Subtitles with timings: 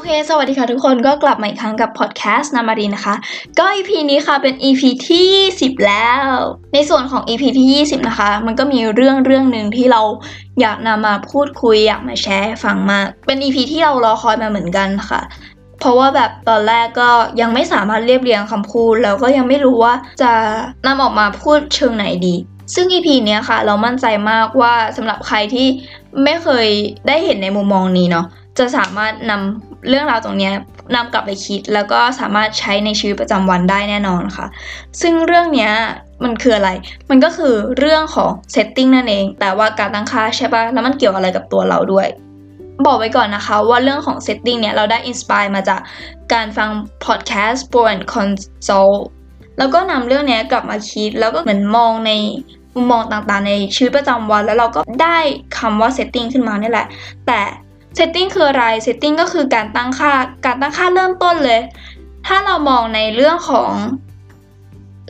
[0.00, 3.14] อเค สวัสดีค่ะทุกคนก็กลับมาอีกครั้งกับพอดแคสต์นามารีนะคะ
[3.58, 5.28] ก็ EP นี้ค่ะเป็น EP ที่
[5.60, 6.32] 10 แล้ว
[6.74, 10.02] ในส่วนของ EP ที่ 20 นะคะ มันก็มีเรื่องเรื่องหนึ่งที่เรา
[10.60, 15.20] อยากนำมาพูดคุยอยากมาแชร์ฟังมาก เป็น EP ที่เรารอคอยมาเหมือนกันค่ะ
[15.80, 20.32] เพราะว่าแบบตอนแรกก็ยังไม่สามารถเรียบเรียงคำพูด แล้วก็ยังไม่รู้ว่าจะ
[20.86, 22.34] นำออกมาพูดเชิงไหนดี
[22.74, 25.66] ซึ่ง EP เนี้ยค่ะ เรามั่นใจมากว่าสำหรับใครที่
[26.24, 26.66] ไม่เคย
[27.08, 28.26] ได้เห็นในมุมมองนี้เนาะ
[28.58, 30.50] จะสามารถนำ เรื่องราวตรงนี้
[30.94, 34.46] นำกลับไปคิดแล้วก็สามารถใช้ในชีวิตประจำวันได้แน่นอนค่ะ
[35.00, 35.70] ซึ่งเรื่องนี้
[36.24, 36.70] มันคืออะไร
[37.10, 42.08] มันก็คือเรื่องของ setting นั่นเอง แต่ว่าการตั้งค่าใช่ปะแล้วมันเกี่ยวอะไรกับตัวเราด้วย
[42.86, 45.80] บอกไว้ก่อนนะคะว่าเรื่องของ setting เนี่ยเราได้อินสปายมาจาก
[46.32, 46.70] การฟัง
[47.04, 49.00] podcast Pro and Consult
[49.58, 52.12] แล้วก็นำเรื่องนี้กลับมาคิดแล้วก็เหมือนมองใน
[52.74, 55.18] มุมมองต่างๆ ในชีวิตประจำวัน แล้วเราก็ได้
[55.58, 56.86] คำว่า setting ขึ้นมานี่แหละ
[57.26, 57.40] แต่
[57.98, 60.12] setting คืออะไร setting ก็คือการตั้งค่า
[60.46, 61.60] การตั้งค่าเริ่มต้นเลย
[62.26, 63.70] ถ้าเรามองในเรื่องของ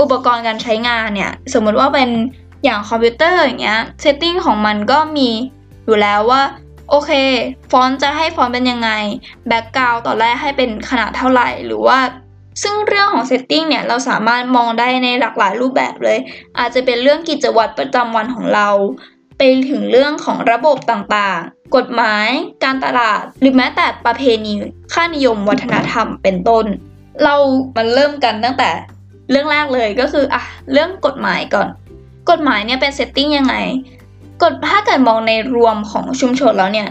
[0.00, 2.10] อุปกรณ์การใช้งานเนี่ย สมมติว่าเป็น
[2.64, 5.30] อย่างคอมพิวเตอร์อย่างเงี้ย setting ของมันก็มี
[5.86, 6.42] อยู่แล้วว่า
[6.90, 7.10] โอเค
[7.70, 8.90] ฟอนต์จะให้ฟอนต์เป็นยังไง
[9.48, 11.98] background ตอนแรกให้เป็นขนาดเท่าไหร่ หรือว่า
[12.62, 16.18] ซึ่งเรื่องของ setting เนี่ย เราสามารถมองได้ในหลากหลายรูปแบบเลย
[16.58, 18.68] อาจจะเป็นเรื่องกิจวัตรประจำวันของเรา
[19.38, 22.28] ไปถึงเรื่องของระบบต่างๆ กฎหมาย
[22.64, 24.52] การตลาด หรือแม้แต่ประเพณี
[24.92, 26.64] ค่านิยมวัฒนธรรมเป็นต้น
[27.22, 27.34] เรา
[27.76, 28.70] มาเริ่มกันตั้งแต่
[29.30, 31.68] เรื่องแรกเลยก็คืออะเรื่องกฎหมายก่อน
[32.30, 33.56] กฎหมายเนี่ยเป็น setting ยังไง
[34.42, 36.88] กฎถ้าเกิดมองในรวมของชุมชนแล้วเนี่ย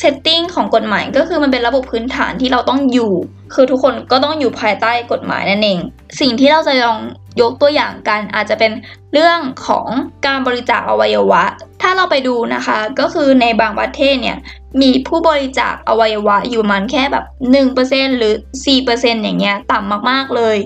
[0.00, 3.12] setting ของกฎหมายก็คือมันเป็นระบบพื้นฐานที่เราต้องอยู่
[3.54, 5.78] คือทุกคนก็ต้องอยู่ภายใต้กฎหมายนั่นเอง
[6.20, 6.98] สิ่งที่เราจะลอง
[7.40, 8.72] ยกตัวอย่างกันอาจจะเป็น
[9.12, 9.86] เรื่องของ
[10.26, 11.42] การบริจาคอวัยวะ
[11.82, 14.38] ถ้าเราไปดูนะคะ ก็คือในบางประเทศเนี่ย
[14.82, 17.24] มีผู้บริจาคอวัยวะอยู่มันแค่แบบ
[17.72, 18.34] 1%หรือ
[18.78, 20.56] 4%อย่างเงี้ยต่ำมากๆเลย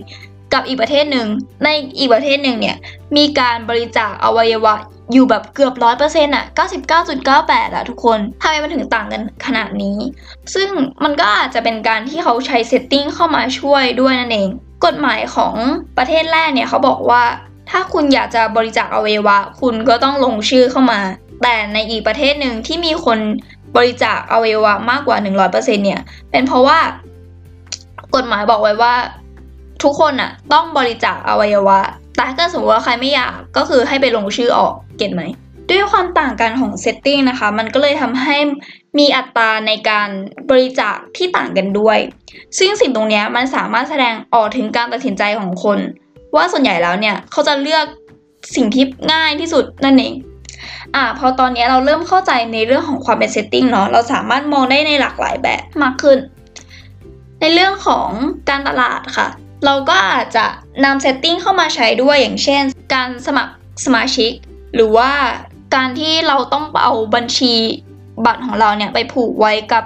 [0.52, 1.26] กับอีกประเทศหนึ่ง
[1.64, 2.76] ในอีกประเทศหนึ่งเนี่ย
[3.16, 4.74] มีการบริจาคอวัยวะ
[5.12, 9.98] อยู่แบบเกือบร้อยเปอร์เซ็นต์อะเก้าสิบเก้าจุดเก้าแปดอะทุกคนทำไมมันถึงต่างกันขนาดนี้
[10.54, 10.68] ซึ่ง
[11.04, 14.50] มันก็อาจจะเป็นการที่เขาใช้ setting เข้ามาช่วยด้วยนั่นเอง
[14.84, 15.54] กฎหมายของ
[15.98, 17.22] ประเทศแรกเนี่ยเขาบอกว่า
[17.70, 21.00] ถ้าคุณอยากจะบริจาคอวัยวะ คุณก็ต้องลงชื่อเข้ามา
[21.42, 23.18] แต่ในอีกประเทศหนึ่งที่มีคน
[23.76, 26.00] บริจาคอวัยวะมากกว่า 100%เนี่ย
[26.30, 26.78] เป็นเพราะว่า
[28.14, 28.94] กฎหมายบอกไว้ว่า
[29.82, 31.78] ทุกคนอะต้องบริจาคอวัยวะ
[32.16, 35.22] แต่ถ้าสมมติว่าใครไม่อยากก็คือให้ไปลงชื่อออกเก็ตไหม
[35.70, 38.36] ด้วยความต่างกันของ setting นะคะ มันก็เลยทำให้
[38.98, 40.08] มีอัตราในการ
[40.50, 41.98] บริจาคที่ต่างกันด้วย
[42.58, 45.78] ซึ่งสิ่งตรงนี้มันสามารถแสดงออกถึงการตัดสินใจของคน
[46.36, 47.86] ว่าส่วนใหญ่แล้วเนี่ยเขาจะเลือก
[48.56, 50.14] สิ่งที่ง่ายที่สุดนั่นเอง
[50.94, 56.18] อ่าพอตอนนี้เราเริ่มเข้าใจในเรื่องของความเป็น setting เนาะเราสามารถมองได้ในหลากหลายแบบมากขึ้น
[57.40, 58.08] ในเรื่องของ
[58.48, 59.28] การตลาดค่ะ
[59.64, 60.46] เราก็อาจจะ
[60.84, 62.62] นำ setting เข้ามาใช้ด้วยอย่างเช่น
[62.94, 63.52] การสมัคร
[63.84, 64.32] สมาชิก
[64.74, 65.10] หรือว่า
[65.74, 67.54] การที่เราต้องเอาบัญชี
[68.26, 69.84] บัตรของเราเนี่ยไปผูกไว้กับ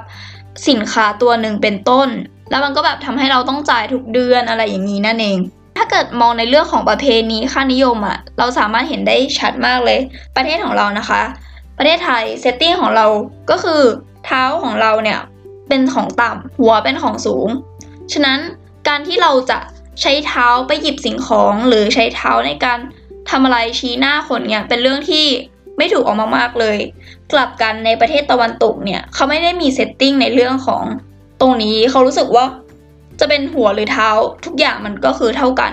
[0.69, 2.09] สินค้าตัวหนึ่งเป็นต้น
[2.51, 5.39] แล้วมันก็แบบทำให้เราต้องจ่ายทุกเดือนอะไรอย่างนี้นั่นเอง
[5.77, 9.99] ถ้าเกิดมองในเรื่องของประเพณีค่านิยมอะ่ะเราสามารถเห็นได้ชัดมากเลย
[10.37, 11.23] ประเทศของเรานะคะ
[11.79, 13.07] ประเทศไทย setting ของเรา
[13.51, 13.83] ก็คือ
[14.25, 15.21] เท้าของเราเนี่ย
[15.69, 17.49] เป็นของต่ำหัวเป็นของสูง
[18.13, 18.39] ฉะนั้น
[18.89, 19.59] การที่เราจะ
[20.01, 22.79] ใช้เท้าไปหยิบสิ่งของหรือใช้เท้าในการ
[23.31, 25.27] ทำอะไรชี้หน้าคนเนี่ยเป็นเรื่องที่
[25.79, 26.79] ไม่ถูกออกมากเลย
[27.33, 30.83] กลับกันในประเทศตะวันตกเนี่ยเขาไม่ได้มีเซตติ้งในเรื่องของ
[31.41, 32.45] ตรงนี้เขารู้สึกว่า
[33.21, 34.09] จะเป็นหัวหรือเท้า
[34.45, 35.73] ทุกอย่างมันก็คือเท่ากัน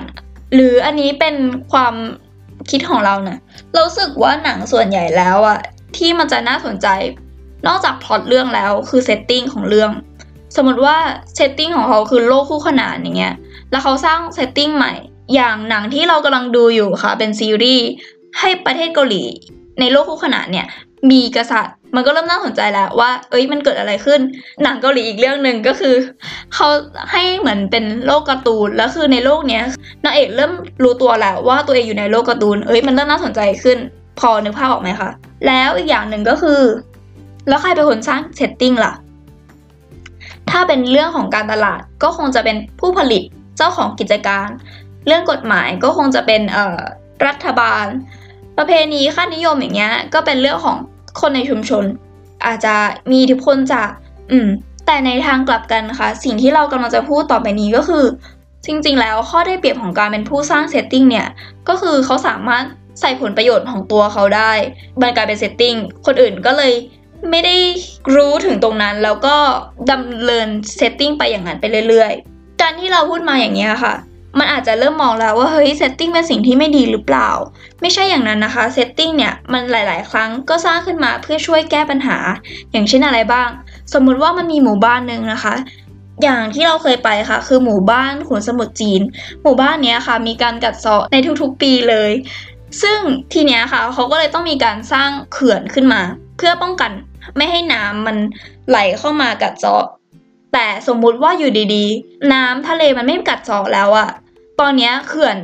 [0.53, 1.35] หรืออันนี้เป็น
[1.71, 1.93] ความ
[2.71, 3.37] คิดของเรานะ
[3.73, 5.59] เราสึกว่าหนังส่วนใหญ่แล้วอะ
[5.97, 6.87] ที่มันจะน่าสนใจ
[7.67, 9.91] นอกจากพล็อตเรื่องแล้วคือ setting ของเรื่อง
[10.55, 10.97] สมมติว่า
[11.35, 13.35] setting ของเขาคือโลกคู่ขนานอย่างเงี้ย
[13.71, 14.93] แล้วเขาสร้าง setting ใหม่
[15.35, 17.85] อย่างหนังที่เรากำลังดูอยู่ค่ะเป็นซีรีส์
[18.39, 19.23] ให้ประเทศเกาหลี
[19.79, 20.65] ในโลกคู่ขนานเนี่ย
[21.11, 24.19] มีกษัตริย์ มันก็เริ่มน่าสนใจแล้วว่า เอ้ยมันเกิดอะไรขึ้น
[24.63, 25.95] หนังเกาหลีอีกเรื่องหนึ่งก็คือ
[26.53, 26.67] เขา
[27.11, 29.63] ให้เหมือนเป็นโลกการ์ตูนแล้วคือในโลกเนี้ย
[30.05, 30.53] นางเอกเริ่ม
[30.83, 33.77] รู้ตัวแล้วว่าตัวเองอยู่ในโลกการ์ตูน เอ้ยมันเริ่มน่าสนใจขึ้น
[34.19, 35.09] พอนึกภาพออกไหมคะ
[35.47, 36.61] แล้วอีกอย่างหนึ่งก็คือ
[37.47, 38.93] แล้วใครเป็นคนสร้าง setting ล่ะ
[40.49, 43.23] ถ้าเป็นเรื่องของการตลาดก็คงจะเป็นผู้ผลิต
[43.57, 44.47] เจ้าของกิจการ
[45.07, 46.41] เรื่องกฎหมายก็คงจะเป็น
[47.27, 47.85] รัฐบาล
[48.59, 50.77] ประเพณีค่านิยมอย่างเงี้ย ก็เป็นเรื่องของ
[51.21, 51.83] คนในชุมชน
[52.45, 52.75] อาจจะ
[53.11, 53.89] มีอิทธิพลจาก
[54.31, 54.47] อืม
[54.85, 58.05] แต่ในทางกลับกันนะคะสิ่งที่เรากำลังจะพูดต่อไปนี้ก็คือ
[58.65, 61.27] จริง ๆ แล้วข้อได้เปรียบของการเป็นผู้สร้าง setting เนี่ย
[61.69, 62.63] ก็คือเขาสามารถ
[63.01, 64.51] ใส่ผลประโยชน์ของตัวเขาได้
[65.01, 66.73] มันกลายเป็น setting คนอื่นก็เลย
[67.31, 67.55] ไม่ได้
[68.15, 69.35] รู้ถึงตรงนั้น แล้วก็
[69.91, 73.95] ดำเนิน setting ไปอย่างนั้นไปเรื่อย ๆ การที่เราพูดมาอย่างนี้ค่ะ
[74.37, 77.29] มันอาจจะเริ่มมองแล้วว่าเฮ้ย setting เป็นสิ่งที่ไม่ดีหรือเปล่า
[77.81, 82.17] ไม่ใช่อย่างนั้นนะคะ setting เนี่ยมันหลาย ๆ ครั้งก็สร้างขึ้นมาเพื่อช่วยแก้ปัญหา
[82.71, 83.49] อย่างเช่นอะไรบ้าง
[83.93, 85.55] สมมุติว่ามันมีหมู่บ้านหนึ่งนะคะ
[86.23, 89.01] อย่างที่เราเคยไปค่ะ คือหมู่บ้านขุนสมุทรจีน
[89.43, 92.11] หมู่บ้านนี้ค่ะ มีการกัดเซาะในทุกๆ ปีเลย
[92.81, 92.99] ซึ่ง
[93.33, 96.01] ทีเนี้ยค่ะเขาก็เลยต้องมีการสร้างเขื่อนขึ้นมา
[96.37, 96.91] เพื่อป้องกัน
[97.37, 98.17] ไม่ให้น้ำมัน
[98.69, 99.83] ไหลเข้ามากัดเซาะ
[100.53, 104.09] แต่สมมุติว่าอยู่ดีๆ น้ำทะเลมันไม่กัดเซาะแล้วอะ
[104.59, 105.37] ตอนเนี้ยเขื่อน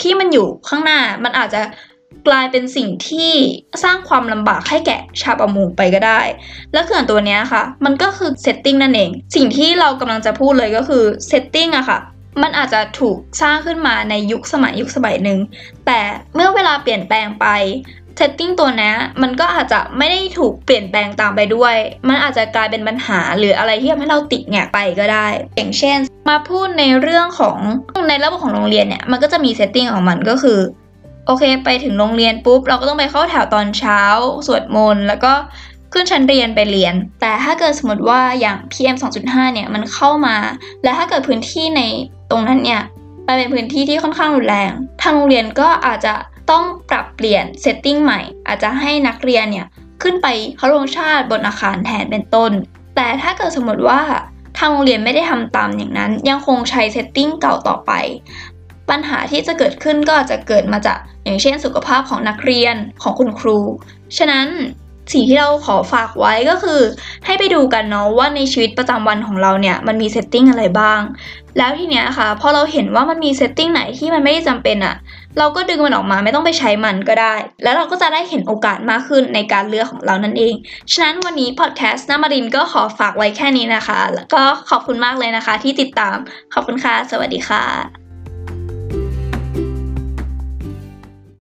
[0.00, 1.60] ที่มันอยู่ข้างหน้ามันอาจจะ
[2.28, 3.32] กลายเป็นสิ่งที่
[3.84, 6.20] สร้างความลำบากให้แก่ชาวประมงไปก็ได้
[6.72, 11.98] และเขื่อนตัวเนี้ยค่ะ มันก็คือเซตติ้งนั่นเอง สิ่งที่เรากำลังจะพูดเลยก็คือ setting อะค่ะ
[12.42, 15.38] มันอาจจะถูกสร้างขึ้นมาในยุคสมัยยุคสมัยหนึ่ง
[15.86, 16.00] แต่
[16.34, 17.46] เมื่อเวลาเปลี่ยนแปลงไป
[18.16, 18.92] setting ตัวนี้
[19.22, 21.76] มันก็อาจจะไม่ได้ถูกเปลี่ยนแปลงตามไปด้วย
[22.08, 25.26] มันอาจจะกลายเป็นปัญหาหรืออะไรที่ทำให้เราติดแหง็กไปก็ได้
[25.56, 25.98] อย่างเช่น
[26.28, 27.58] มาพูดในเรื่องของ
[28.08, 30.58] ในระบบของโรงเรียนเนี่ยมันก็จะมี setting ของมันก็คือ
[31.26, 34.00] โอเค ไปถึงโรงเรียนปุ๊บ เราก็ต้องไปเข้าแถวตอนเช้า
[34.46, 35.32] สวดมนต์แล้วก็
[35.92, 40.36] ขึ้นชั้นเรียนไปเรียน แต่ถ้าเกิดสมมติว่าอย่าง PM 2.5 เนี่ยมันเข้ามา
[40.84, 41.82] และถ้าเกิดพื้นที่ใน
[42.30, 42.82] ตรงนั้นเนี่ย
[43.26, 44.70] มันเป็นพื้นที่ที่ค่อนข้างรุนแรง
[45.02, 46.14] ทางโรงเรียนก็อาจจะ
[46.50, 49.66] ต้องปรับเปลี่ยน setting ใหม่ อาจจะให้นักเรียนเนี่ย
[50.02, 52.52] ขึ้นไปเคารพชาติบนอาคารแทนเป็นต้น
[52.96, 54.00] แต่ถ้าเกิดสมมติว่า
[54.58, 57.92] ทางโรงเรียนไม่ได้ทำตามอย่างนั้น ยังคงใช้ setting เก่าต่อไป
[58.90, 63.58] ปัญหาที่จะเกิดขึ้นก็อาจจะเกิดมาจากอย่างเช่นสุขภาพของนักเรียนของคุณครู
[64.16, 64.46] ฉะนั้น
[65.12, 66.80] สิ่งที่เราขอฝากไว้ก็คือ
[67.26, 71.00] ให้ไปดูกันเนาะว่าในชีวิตประจำวันของเราเนี่ยมันมี setting อะไรบ้าง
[71.58, 74.94] แล้วทีเนี้ยค่ะพอเราเห็นว่ามันมี setting ไหนที่มันไม่ได้จำเป็นอะ
[75.38, 80.54] เราก็ดึงมันออกมาไม่ต้องไปใช้มันก็ได้ แล้วเราก็จะได้เห็นโอกาสมากขึ้นในการเลือกของเรานั่นเอง
[80.92, 86.16] ฉะนั้นวันนี้พอดแคสต์น้ามารินก็ขอฝากไว้แค่นี้นะคะ แล้วก็ขอบคุณมากเลยนะคะที่ติดตาม
[86.54, 88.01] ขอบคุณค่ะ สวัสดีค่ะ